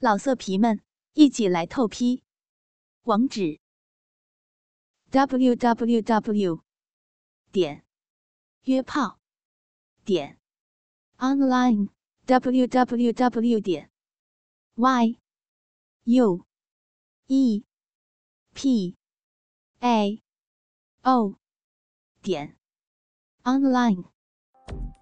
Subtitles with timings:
[0.00, 0.80] 老色皮们，
[1.14, 2.22] 一起来透批！
[3.02, 3.58] 网址
[5.10, 6.62] ：w w w
[7.50, 7.84] 点
[8.62, 9.18] 约炮
[10.04, 10.38] 点
[11.16, 11.88] online
[12.26, 13.90] w w w 点
[14.76, 15.18] y
[16.04, 16.46] u
[17.26, 17.64] e
[18.54, 18.96] p
[19.80, 20.22] a
[21.02, 21.34] o
[22.22, 22.56] 点
[23.42, 24.04] online。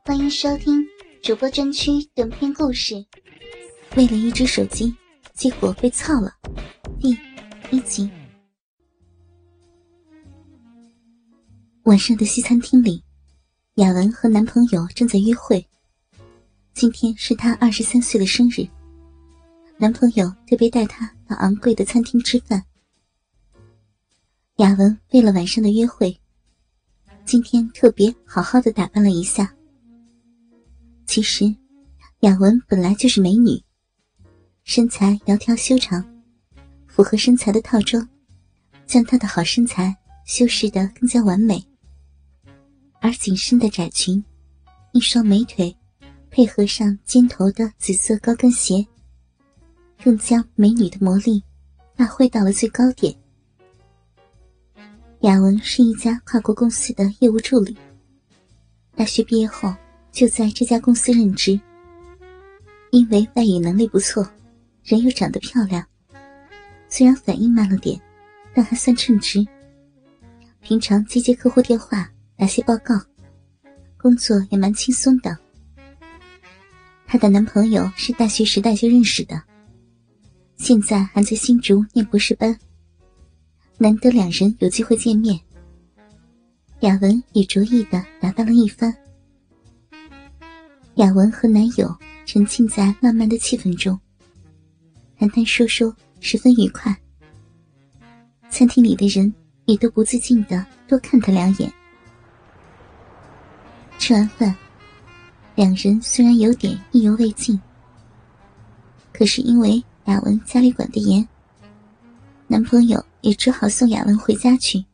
[0.07, 0.87] 欢迎收听
[1.23, 3.07] 主播专区短篇故事。
[3.97, 4.95] 为了一只手机，
[5.33, 6.31] 结果被操了。
[7.01, 7.17] 第
[7.71, 8.11] 一集，
[11.85, 13.03] 晚上的西餐厅里，
[13.77, 15.67] 雅文和男朋友正在约会。
[16.75, 18.69] 今天是她二十三岁的生日，
[19.79, 22.63] 男朋友特别带她到昂贵的餐厅吃饭。
[24.57, 26.15] 雅文为了晚上的约会，
[27.25, 29.55] 今天特别好好的打扮了一下。
[31.07, 31.47] 其实，
[32.21, 33.59] 雅文本来就是美女。
[34.69, 36.05] 身材窈窕修长，
[36.89, 38.07] 符合身材的套装，
[38.85, 41.65] 将她的好身材修饰得更加完美。
[43.01, 44.23] 而紧身的窄裙，
[44.93, 45.75] 一双美腿，
[46.33, 48.85] 配合上尖头的紫色高跟鞋，
[50.03, 51.41] 更将美女的魔力
[51.95, 53.15] 发挥到了最高点。
[55.21, 57.77] 雅文是一家跨国公司的业务助理，
[58.97, 59.73] 大学毕业后
[60.11, 61.59] 就在这家公司任职。
[62.91, 64.29] 因为外语能力不错。
[64.87, 65.85] 人又长得漂亮，
[66.89, 68.01] 虽然反应慢了点，
[68.55, 69.45] 但还算称职。
[70.61, 72.95] 平常接接客户电话，打些报告，
[73.97, 75.37] 工作也蛮轻松的。
[77.05, 79.43] 她的男朋友是大学时代就认识的，
[80.57, 82.57] 现在还在新竹念博士班。
[83.79, 85.37] 难得两人有机会见面，
[86.81, 88.95] 雅文也着意的打扮了一番。
[90.95, 91.93] 雅文和男友
[92.25, 93.99] 沉浸在浪漫的气氛中。
[95.19, 96.95] 谈谈说说，十分愉快。
[98.51, 99.33] 餐厅里的人
[99.65, 101.73] 也都不自禁的多看他两眼。
[103.99, 104.55] 吃完饭，
[105.55, 107.59] 两人虽然有点意犹未尽，
[109.13, 111.27] 可是因为雅文家里管得严，
[112.47, 114.85] 男朋友也只好送雅文回家去。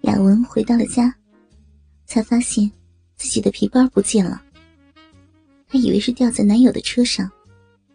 [0.00, 1.14] 雅文回到了家，
[2.06, 2.70] 才发现
[3.14, 4.42] 自己的皮包不见了。
[5.68, 7.30] 她以为是掉在男友的车上。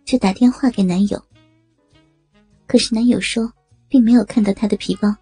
[0.10, 1.24] 就打电话给男友，
[2.66, 3.54] 可是男友说
[3.88, 5.16] 并没有看到他的皮包。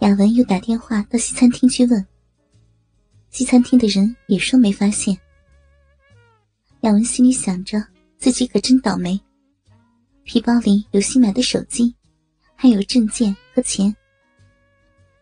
[0.00, 2.06] 雅文又打电话到西餐厅去问，
[3.30, 5.18] 西餐厅的人也说没发现。
[6.82, 7.82] 雅文心里想着
[8.18, 9.18] 自己可真倒霉，
[10.24, 11.94] 皮包里有新买的手机，
[12.54, 13.96] 还有证件和钱。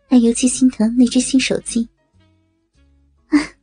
[0.09, 1.87] 他尤其心疼那只新手机，
[3.27, 3.55] 唉，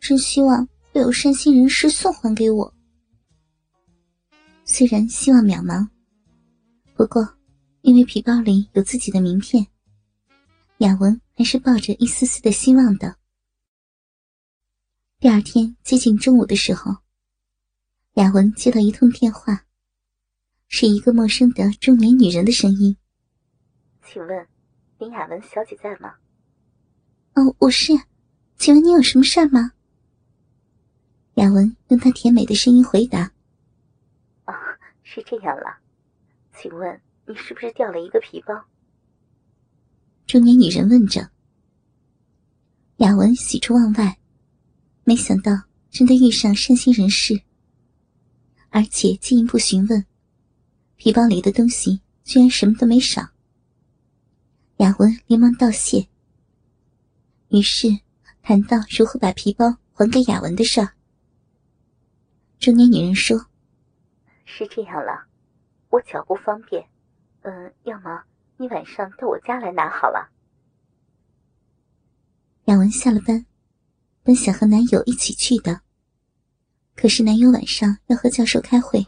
[0.00, 2.73] 真希望会有善心人士送还给我。
[4.66, 5.86] 虽然希望渺茫，
[6.94, 7.36] 不过
[7.82, 9.66] 因为皮包里有自己的名片，
[10.78, 13.14] 雅文还是抱着一丝丝的希望的。
[15.20, 16.96] 第二天接近中午的时候，
[18.14, 19.66] 雅文接到一通电话，
[20.68, 22.96] 是一个陌生的中年女人的声音
[24.02, 24.48] ：“请问
[24.98, 26.14] 林雅文小姐在吗
[27.36, 27.92] ？”“哦，我是，
[28.56, 29.72] 请问你有什么事吗？”
[31.36, 33.33] 雅文用她甜美的声音回答。
[35.04, 35.78] 是这样了，
[36.56, 38.64] 请问你是不是掉了一个皮包？
[40.26, 41.30] 中年女人问着。
[42.96, 44.18] 雅文喜出望外，
[45.04, 45.52] 没想到
[45.90, 47.42] 真的遇上善心人士，
[48.70, 50.04] 而且进一步询问，
[50.96, 53.28] 皮包里的东西居然什么都没少。
[54.78, 56.08] 雅文连忙道谢，
[57.48, 57.88] 于是
[58.42, 60.94] 谈到如何把皮包还给雅文的事儿。
[62.58, 63.46] 中年女人说。
[64.44, 65.26] 是这样了，
[65.90, 66.86] 我脚不方便，
[67.42, 68.22] 嗯，要么
[68.56, 70.30] 你晚上到我家来拿好了。
[72.66, 73.44] 雅文下了班，
[74.22, 75.80] 本想和男友一起去的，
[76.94, 79.06] 可是男友晚上要和教授开会，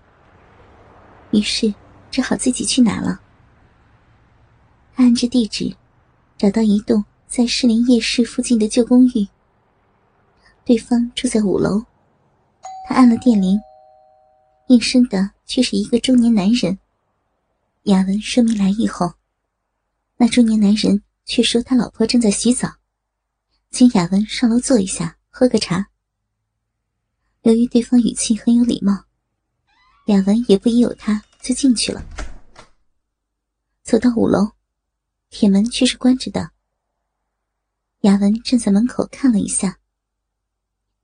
[1.31, 1.75] 于是
[2.11, 3.21] 只好自己去拿了。
[4.95, 5.77] 他按着地址，
[6.37, 9.29] 找到一栋在士林夜市附近的旧公寓，
[10.65, 11.85] 对方住在五楼，
[12.89, 13.61] 他按了电铃。
[14.69, 16.79] 应声的却是一个中年男人。
[17.85, 19.15] 雅文说明来意后，
[20.17, 22.69] 那中年男人却说他老婆正在洗澡，
[23.71, 25.89] 请雅文上楼坐一下，喝个茶。
[27.43, 29.05] 由于对方语气很有礼貌，
[30.07, 32.05] 雅文也不疑有他，就进去了。
[33.85, 34.51] 走到五楼，
[35.31, 36.51] 铁门却是关着的。
[38.01, 39.79] 雅文站在门口看了一下，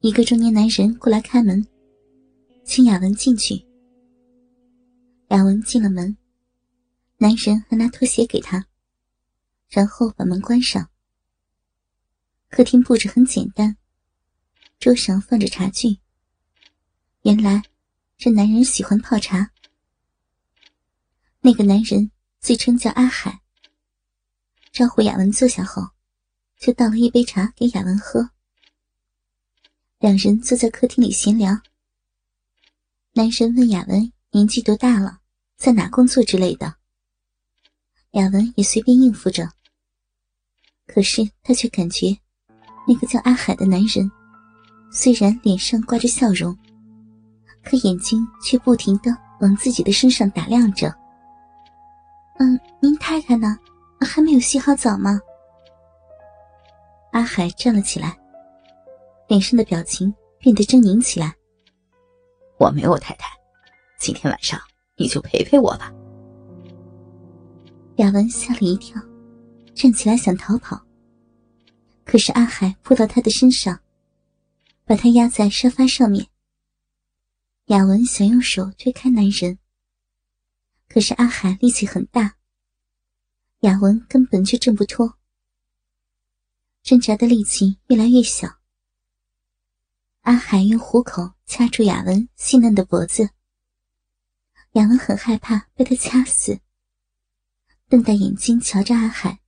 [0.01, 1.65] 一个中年男人过来开门。
[2.65, 3.67] 请雅文进去，
[5.29, 6.17] 雅文进了门，
[7.19, 8.67] 男人还拿拖鞋给他，
[9.69, 10.89] 然后把门关上。
[12.49, 13.77] 客厅布置很简单，
[14.79, 15.99] 桌上放着茶具。
[17.23, 17.63] 原来，
[18.17, 19.51] 这男人喜欢泡茶。
[21.41, 23.41] 那个男人自称叫阿海。
[24.71, 25.83] 招呼雅文坐下后，
[26.59, 28.31] 就倒了一杯茶给雅文喝。
[29.99, 31.61] 两人坐在客厅里闲聊。
[33.15, 35.19] 男神问雅文年纪多大了，
[35.59, 36.73] 在哪工作之类的。
[38.13, 39.47] 雅文也随便应付着。
[40.87, 42.17] 可是他却感觉，
[42.89, 44.11] 那个叫阿海的男人，
[44.91, 46.57] 虽然脸上挂着笑容。
[47.63, 50.91] 可眼睛却不停的往自己的身上打量着。
[52.39, 53.59] 嗯，您太太呢？
[54.01, 55.21] 还没有洗好澡吗？
[57.13, 58.19] 阿海站了起来，
[59.29, 61.37] 脸上的表情变得狰狞起来。
[62.63, 63.27] 我没有太太，
[63.99, 64.57] 今天晚上
[64.97, 65.93] 你就陪陪我吧。
[67.97, 69.03] 雅文吓了一跳，
[69.75, 70.81] 站起来想逃跑，
[72.05, 73.81] 可是阿海扑到他的身上，
[74.85, 76.29] 把他压在沙发上面。
[77.65, 79.59] 雅文想用手推开男人，
[80.89, 82.37] 可是阿海力气很大，
[83.63, 85.19] 雅文根本就挣不脱，
[86.85, 88.62] 挣扎的力气越来越小。
[90.23, 93.31] 阿海用虎口掐住雅文细嫩的脖子，
[94.75, 96.61] 雅文很害怕被他掐死，
[97.89, 99.41] 瞪大眼睛瞧着阿海，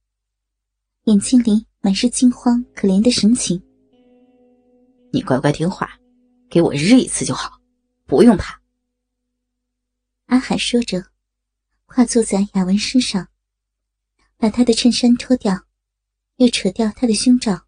[1.05, 3.63] 眼睛里满是惊慌可怜的神情。
[5.13, 5.89] 你乖乖听话，
[6.51, 7.61] 给我日一次就好。
[8.05, 8.61] 不用怕。
[10.27, 11.07] 阿海说着，
[11.87, 13.29] 跨坐在雅文身上，
[14.37, 15.67] 把他的衬衫脱掉，
[16.39, 17.65] 又扯掉他的胸罩，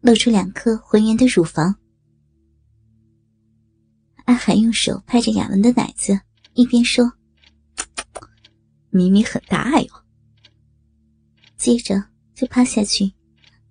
[0.00, 1.78] 露出两颗浑圆的乳房。
[4.28, 6.20] 阿海用手拍着雅文的奶子，
[6.52, 7.10] 一边说
[8.92, 9.90] ：“咪咪很大哟。”
[11.56, 12.04] 接着
[12.34, 13.10] 就趴下去，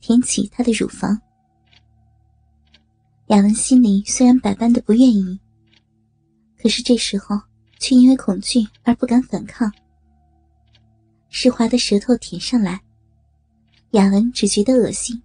[0.01, 1.21] 舔起她的乳房。
[3.27, 5.39] 雅文心里虽然百般的不愿意。
[6.57, 7.39] 可是这时候，
[7.77, 9.71] 却因为恐惧而不敢反抗。
[11.30, 12.81] 湿滑的舌头舔上来，
[13.92, 15.21] 雅文只觉得恶心。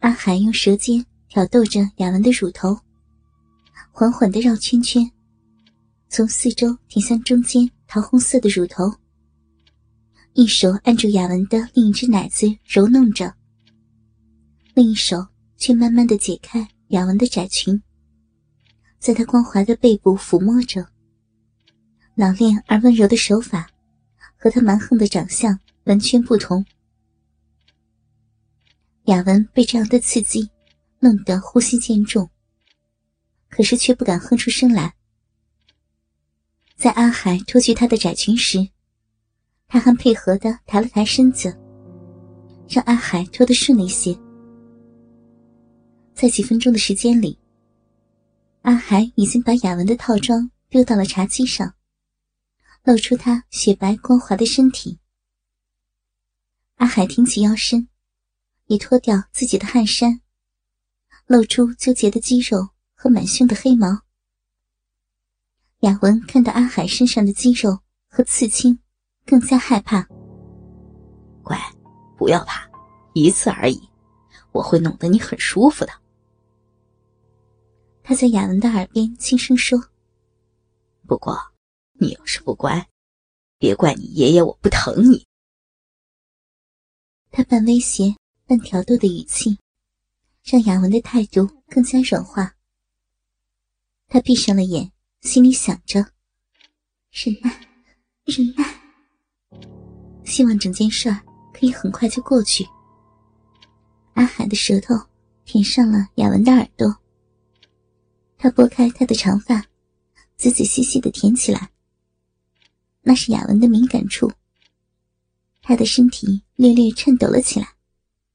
[0.00, 2.78] 阿海用舌尖挑逗着雅文的乳头，
[3.98, 5.10] 缓缓的绕圈圈，
[6.08, 8.94] 从四周舔向中间桃红色的乳头，
[10.34, 13.34] 一手按住雅文的另一只奶子揉弄着，
[14.72, 17.82] 另一手却慢慢的解开雅文的窄裙。
[19.00, 20.86] 在他光滑的背部抚摸着，
[22.14, 23.68] 老练而温柔的手法，
[24.36, 26.64] 和他蛮横的长相完全不同。
[29.06, 30.48] 雅文被这样的刺激
[31.00, 32.30] 弄得呼吸渐重，
[33.48, 34.94] 可是却不敢哼出声来。
[36.76, 38.68] 在阿海脱去她的窄裙时，
[39.66, 41.56] 他还配合的抬了抬身子，
[42.68, 44.18] 让阿海脱得顺了一些。
[46.14, 47.38] 在几分钟的时间里。
[48.62, 51.74] 阿海已经把雅文的套装丢到了茶几上，
[52.82, 54.98] 露出她雪白光滑的身体。
[56.76, 57.88] 阿海挺起腰身，
[58.66, 60.20] 也脱掉自己的汗衫，
[61.26, 62.68] 露出纠结的肌肉
[63.00, 64.02] 和满胸的黑毛。
[65.82, 68.76] 雅文看到阿海身上的肌肉和刺青，
[69.24, 70.04] 更加害怕。
[71.44, 71.56] 乖，
[72.16, 72.68] 不要怕，
[73.14, 73.80] 一次而已，
[74.50, 75.92] 我会弄得你很舒服的。
[78.02, 79.78] 他在雅文的耳边轻声说
[81.06, 81.38] ：“不过，
[82.00, 82.88] 你要是不乖，
[83.58, 85.24] 别怪你爷爷我不疼你。”
[87.30, 89.56] 他半威胁、半挑逗的语气，
[90.42, 92.56] 让雅文的态度更加软化。
[94.08, 96.00] 他闭上了眼，心里想着
[97.12, 97.68] ：“忍耐，
[98.24, 98.80] 忍耐，
[100.24, 101.20] 希望整件事儿
[101.52, 102.66] 可以很快就过去。”
[104.14, 104.94] 阿海的舌头
[105.44, 106.96] 舔上了雅文的耳朵。
[108.38, 109.62] 他拨开她的长发，
[110.36, 111.70] 仔仔细细的舔起来。
[113.02, 114.32] 那是雅文的敏感处。
[115.60, 117.74] 他的身体略略颤抖了起来，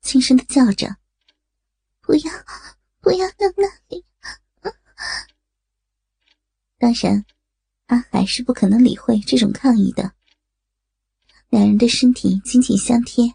[0.01, 0.97] 轻声的叫着
[1.99, 2.31] ：“不要，
[3.01, 4.05] 不要到那里！”
[6.83, 7.23] 当然，
[7.85, 10.11] 阿海是不可能理会这种抗议的。
[11.49, 13.33] 两人的身体紧紧相贴，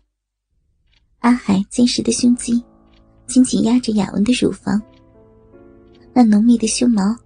[1.21, 2.63] 阿海坚实的胸肌
[3.27, 4.79] 紧紧压着雅文的乳房。
[6.13, 7.17] 那浓密的胸毛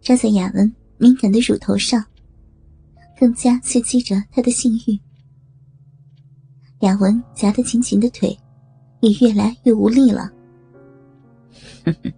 [0.00, 2.04] 扎在雅文敏感的乳头上，
[3.16, 4.98] 更加刺激着他的性欲。
[6.80, 8.36] 雅文夹得紧紧的腿
[9.02, 10.32] 也越来越无力了。
[11.84, 12.12] 哼 哼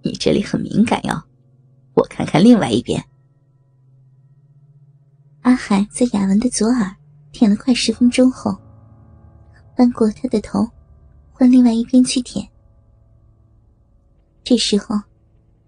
[0.00, 1.20] 你这里很敏感哟，
[1.94, 3.02] 我看看另外一边。
[5.42, 6.96] 阿海在雅文的左耳
[7.32, 8.56] 舔了快十分钟后，
[9.76, 10.68] 翻过他的头，
[11.32, 12.48] 换另外一边去舔。
[14.42, 15.00] 这时候，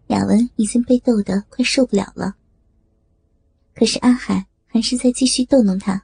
[0.09, 2.35] 雅文已经被逗得快受不了了。
[3.75, 6.03] 可是阿海还是在继续逗弄他。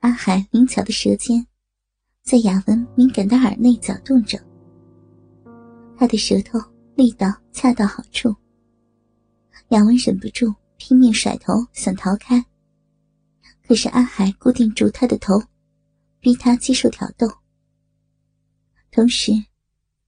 [0.00, 1.46] 阿海灵巧的舌尖
[2.22, 4.38] 在雅文敏感的耳内搅动着，
[5.96, 6.58] 他的舌头
[6.94, 8.34] 力道恰到好处。
[9.68, 12.44] 雅文忍不住拼命甩头想逃开，
[13.66, 15.42] 可是阿海固定住他的头，
[16.20, 17.26] 逼他接受挑逗。
[18.90, 19.32] 同时，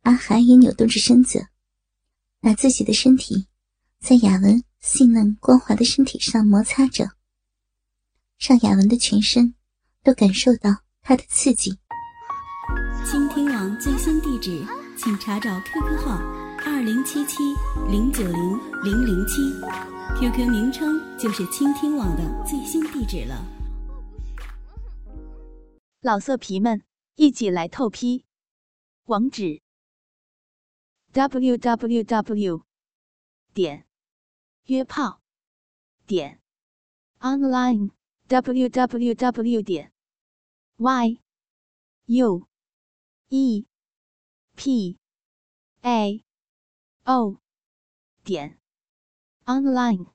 [0.03, 1.47] 阿海也扭动着身子，
[2.41, 3.47] 把自己的身体
[4.01, 4.63] 在雅文。
[4.85, 7.13] 细嫩光滑的身体上摩擦着，
[8.39, 9.55] 让雅文的全身
[10.03, 11.79] 都感受到他的刺激。
[13.03, 14.63] 倾听网最新地址，
[14.95, 17.43] 请查找 QQ 号二零七七
[17.91, 19.53] 零九零零零七
[20.19, 23.45] ，QQ 名称就是倾听网的最新地址了。
[26.01, 26.83] 老色皮们，
[27.17, 28.25] 一起来透批，
[29.05, 29.61] 网址
[31.13, 32.63] ：www.
[33.53, 33.87] 点。
[34.67, 35.21] 约炮
[36.07, 36.41] 点
[37.21, 37.91] online
[38.29, 39.93] w w w 点
[40.79, 41.19] y
[42.07, 42.47] u
[43.29, 43.67] e
[44.57, 44.97] p
[45.83, 46.25] a
[47.07, 47.37] o
[48.25, 48.59] 点
[49.47, 50.14] online。